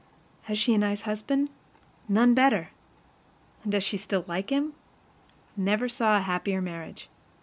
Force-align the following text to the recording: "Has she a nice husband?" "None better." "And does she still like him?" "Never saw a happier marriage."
"Has 0.45 0.57
she 0.57 0.73
a 0.73 0.79
nice 0.79 1.01
husband?" 1.01 1.51
"None 2.09 2.33
better." 2.33 2.69
"And 3.61 3.71
does 3.71 3.83
she 3.83 3.97
still 3.97 4.25
like 4.27 4.49
him?" 4.51 4.73
"Never 5.55 5.87
saw 5.87 6.17
a 6.17 6.21
happier 6.21 6.59
marriage." 6.59 7.07